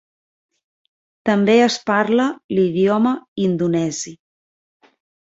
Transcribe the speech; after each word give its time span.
També 1.29 1.57
es 1.65 1.75
parla 1.89 2.25
l'idioma 2.59 3.11
indonesi. 3.49 4.15